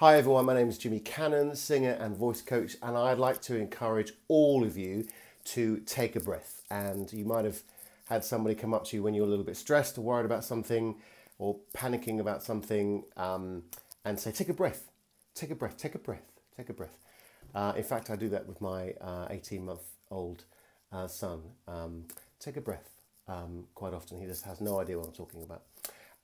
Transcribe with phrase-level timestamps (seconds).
[0.00, 3.56] Hi everyone, my name is Jimmy Cannon, singer and voice coach, and I'd like to
[3.58, 5.06] encourage all of you
[5.44, 6.62] to take a breath.
[6.70, 7.62] And you might have
[8.08, 10.42] had somebody come up to you when you're a little bit stressed or worried about
[10.42, 10.94] something
[11.38, 13.64] or panicking about something um,
[14.06, 14.90] and say, Take a breath,
[15.34, 16.96] take a breath, take a breath, take a breath.
[17.54, 18.94] Uh, in fact, I do that with my
[19.28, 20.44] 18 uh, month old
[20.92, 21.42] uh, son.
[21.68, 22.04] Um,
[22.38, 22.88] take a breath
[23.28, 24.18] um, quite often.
[24.18, 25.64] He just has no idea what I'm talking about.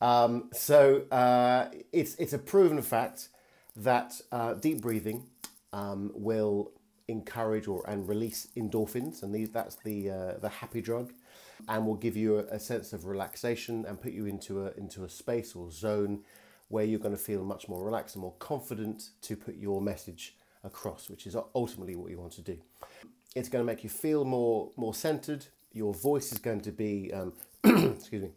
[0.00, 3.30] Um, so uh, it's, it's a proven fact
[3.76, 5.26] that uh, deep breathing
[5.72, 6.72] um, will
[7.08, 11.12] encourage or and release endorphins, and these, that's the uh, the happy drug,
[11.68, 15.04] and will give you a, a, sense of relaxation and put you into a into
[15.04, 16.20] a space or zone
[16.68, 20.36] where you're going to feel much more relaxed and more confident to put your message
[20.62, 22.58] across, which is ultimately what you want to do.
[23.36, 25.46] It's going to make you feel more more centered.
[25.72, 27.32] Your voice is going to be um,
[27.64, 28.30] excuse me.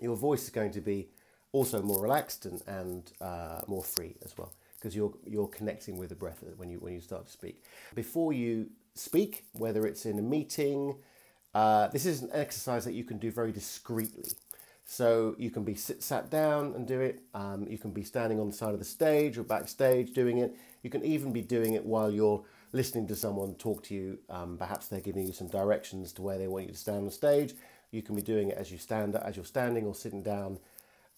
[0.00, 1.08] Your voice is going to be
[1.52, 6.08] also more relaxed and, and uh, more free as well because you're you're connecting with
[6.08, 7.62] the breath when you when you start to speak.
[7.94, 10.96] Before you speak, whether it's in a meeting,
[11.54, 14.32] uh, this is an exercise that you can do very discreetly.
[14.84, 17.20] So you can be sit, sat down and do it.
[17.32, 20.56] Um, you can be standing on the side of the stage or backstage doing it.
[20.82, 24.18] You can even be doing it while you're listening to someone talk to you.
[24.28, 27.10] Um, perhaps they're giving you some directions to where they want you to stand on
[27.10, 27.54] stage.
[27.92, 30.58] You can be doing it as you stand as you're standing or sitting down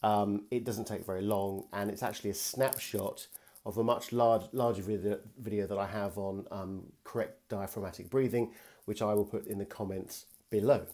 [0.03, 3.27] um, it doesn't take very long, and it's actually a snapshot
[3.65, 8.53] of a much large, larger video, video that I have on um, correct diaphragmatic breathing,
[8.87, 10.87] which I will put in the comments below.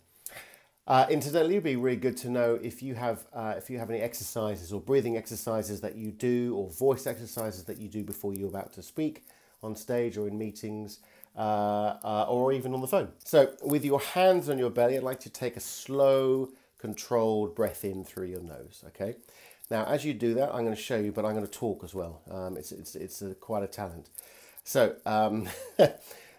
[0.87, 3.91] Uh, incidentally, it'd be really good to know if you have uh, if you have
[3.91, 8.33] any exercises or breathing exercises that you do, or voice exercises that you do before
[8.33, 9.25] you're about to speak
[9.62, 11.00] on stage or in meetings,
[11.37, 13.09] uh, uh or even on the phone.
[13.22, 16.48] So, with your hands on your belly, I'd like to take a slow
[16.79, 18.84] controlled breath in through your nose.
[18.89, 19.17] Okay.
[19.71, 21.84] Now, as you do that, I'm going to show you, but I'm going to talk
[21.84, 22.23] as well.
[22.31, 24.09] Um, it's it's it's a, quite a talent.
[24.65, 25.49] So um,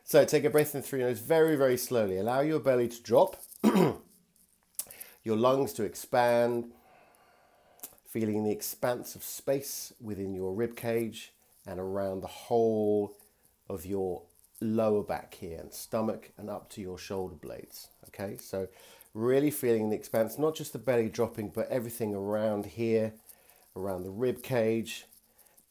[0.04, 2.18] so take a breath in through your nose very very slowly.
[2.18, 6.72] Allow your belly to drop, your lungs to expand,
[8.08, 11.32] feeling the expanse of space within your rib cage
[11.68, 13.16] and around the whole
[13.70, 14.24] of your
[14.62, 17.88] lower back here and stomach and up to your shoulder blades.
[18.08, 18.68] Okay, so
[19.14, 23.14] really feeling the expanse, not just the belly dropping, but everything around here,
[23.76, 25.06] around the rib cage,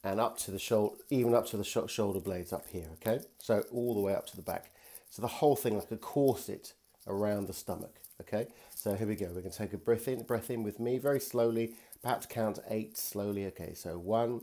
[0.04, 2.86] and up to the shoulder, even up to the sh shoulder blades up here.
[2.94, 4.72] Okay, so all the way up to the back.
[5.10, 6.72] So the whole thing like a corset
[7.06, 8.00] around the stomach.
[8.20, 9.26] Okay, so here we go.
[9.26, 11.74] We're going to take a breath in, breath in with me very slowly.
[12.02, 13.46] Perhaps count eight slowly.
[13.46, 14.42] Okay, so one,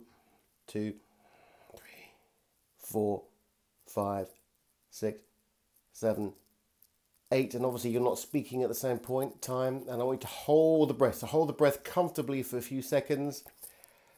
[0.66, 0.94] two,
[1.75, 2.11] three,
[2.78, 3.23] four,
[3.95, 4.28] five,
[4.91, 5.19] six,
[5.94, 6.33] seven,
[7.31, 9.83] eight, and obviously you're not speaking at the same point time.
[9.89, 11.16] And I want you to hold the breath.
[11.16, 13.44] So hold the breath comfortably for a few seconds.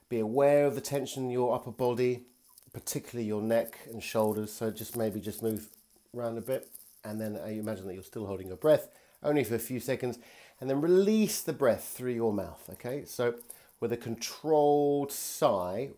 [0.09, 2.23] Be aware of the tension in your upper body,
[2.73, 4.51] particularly your neck and shoulders.
[4.51, 5.69] So just maybe just move
[6.16, 6.69] around a bit,
[7.03, 8.87] and then uh, I imagine that you're still holding your breath,
[9.21, 10.17] only for a few seconds,
[10.59, 12.67] and then release the breath through your mouth.
[12.73, 13.35] Okay, so
[13.79, 15.89] with a controlled sigh,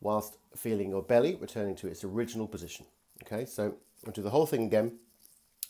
[0.00, 2.84] whilst feeling your belly returning to its original position.
[3.22, 3.76] Okay, so
[4.06, 4.98] I'll do the whole thing again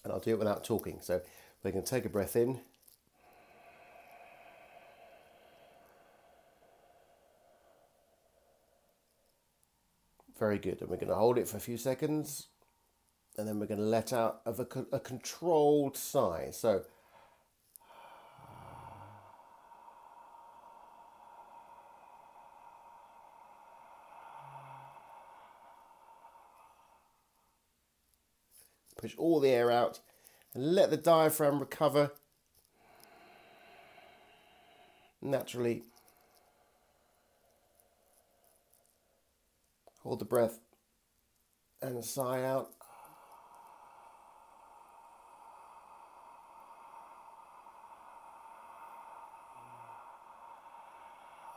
[0.02, 0.98] and I'll do it without talking.
[1.00, 1.20] So
[1.62, 2.60] we're going to take a breath in.
[10.38, 10.80] Very good.
[10.80, 12.48] And we're going to hold it for a few seconds.
[13.38, 16.48] And then we're going to let out of a, a controlled sigh.
[16.50, 16.82] So
[28.96, 30.00] Push all the air out
[30.54, 32.12] and let the diaphragm recover
[35.20, 35.82] naturally.
[40.02, 40.60] Hold the breath
[41.80, 42.70] and sigh out.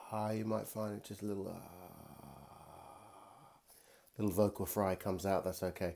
[0.10, 1.60] Ah, you might find it just a little, uh,
[4.18, 5.44] little vocal fry comes out.
[5.44, 5.96] That's okay.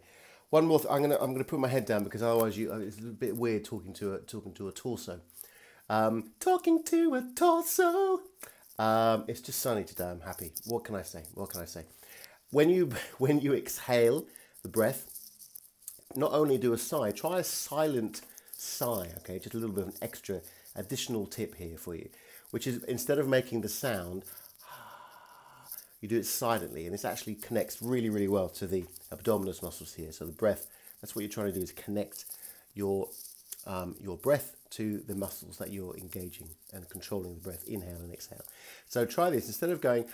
[0.51, 0.79] One more.
[0.79, 3.03] Th- I'm gonna I'm gonna put my head down because otherwise you uh, it's a
[3.03, 5.21] bit weird talking to a talking to a torso.
[5.89, 8.19] Um, talking to a torso.
[8.77, 10.09] Um, it's just sunny today.
[10.09, 10.51] I'm happy.
[10.65, 11.23] What can I say?
[11.33, 11.85] What can I say?
[12.51, 14.25] When you when you exhale
[14.61, 15.05] the breath,
[16.15, 17.11] not only do a sigh.
[17.11, 18.19] Try a silent
[18.51, 19.07] sigh.
[19.19, 20.41] Okay, just a little bit of an extra
[20.75, 22.09] additional tip here for you,
[22.49, 24.25] which is instead of making the sound,
[26.01, 29.93] you do it silently, and this actually connects really, really well to the abdominis muscles
[29.93, 30.11] here.
[30.11, 30.67] So the breath,
[30.99, 32.25] that's what you're trying to do is connect
[32.73, 33.07] your
[33.67, 38.11] um, your breath to the muscles that you're engaging and controlling the breath, inhale and
[38.11, 38.43] exhale.
[38.87, 40.05] So try this instead of going,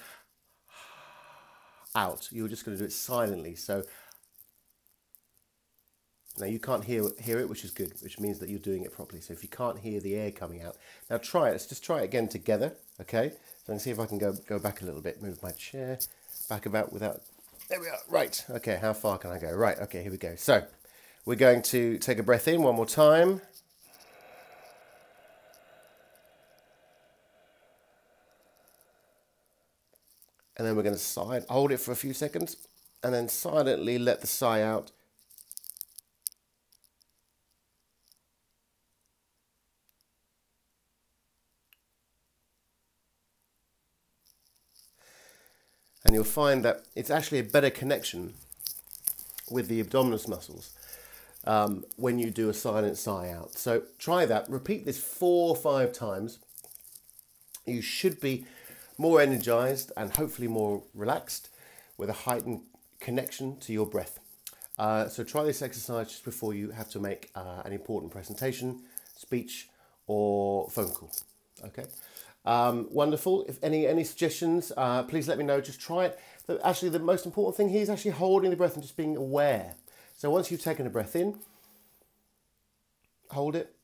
[1.95, 2.27] out.
[2.31, 3.55] You're just going to do it silently.
[3.55, 3.83] So
[6.37, 8.93] now you can't hear hear it, which is good, which means that you're doing it
[8.93, 9.21] properly.
[9.21, 10.75] So if you can't hear the air coming out,
[11.09, 11.51] now try it.
[11.51, 12.73] Let's just try it again together.
[12.99, 13.31] Okay.
[13.67, 15.21] So I'm see if I can go go back a little bit.
[15.21, 15.99] Move my chair
[16.49, 17.21] back about without.
[17.67, 17.97] There we are.
[18.07, 18.43] Right.
[18.49, 18.77] Okay.
[18.81, 19.51] How far can I go?
[19.51, 19.77] Right.
[19.79, 20.03] Okay.
[20.03, 20.35] Here we go.
[20.37, 20.63] So
[21.25, 23.41] we're going to take a breath in one more time.
[30.55, 32.57] And then we're going to side, hold it for a few seconds,
[33.03, 34.91] and then silently let the sigh out
[46.05, 48.33] and you'll find that it's actually a better connection
[49.49, 50.71] with the abdominal muscles
[51.45, 53.53] um, when you do a silent sigh out.
[53.53, 54.49] So try that.
[54.49, 56.39] Repeat this four or five times.
[57.65, 58.45] You should be
[58.97, 61.49] more energized and hopefully more relaxed
[61.97, 62.61] with a heightened
[62.99, 64.19] connection to your breath.
[64.77, 68.81] Uh, so try this exercise just before you have to make uh, an important presentation,
[69.15, 69.69] speech,
[70.05, 71.11] or phone call.
[71.65, 71.85] Okay.
[72.47, 73.43] Um, wonderful.
[73.49, 75.59] If any any suggestions, uh, please let me know.
[75.59, 76.17] Just try it.
[76.45, 79.17] The, actually, the most important thing here is actually holding the breath and just being
[79.17, 79.75] aware.
[80.15, 81.39] So once you've taken a breath in,
[83.31, 83.75] hold it.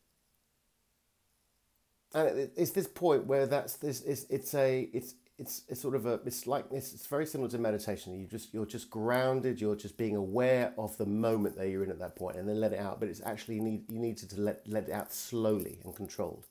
[2.14, 4.02] And it's this point where that's this.
[4.02, 7.50] It's, it's a it's it's it's sort of a it's like it's, it's very similar
[7.50, 8.18] to meditation.
[8.18, 9.60] You just you're just grounded.
[9.60, 12.62] You're just being aware of the moment that you're in at that point, and then
[12.62, 13.02] let it out.
[13.02, 16.46] But it's actually you need you need to let let it out slowly and controlled,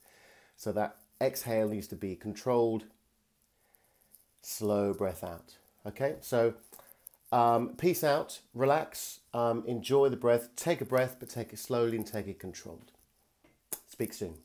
[0.57, 2.85] so that exhale needs to be controlled,
[4.41, 5.55] slow breath out.
[5.85, 6.53] Okay, so
[7.31, 11.97] um, peace out, relax, um, enjoy the breath, take a breath, but take it slowly
[11.97, 12.91] and take it controlled.
[13.87, 14.35] Speak soon.